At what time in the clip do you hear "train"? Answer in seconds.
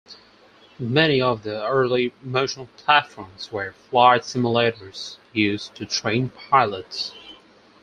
5.85-6.29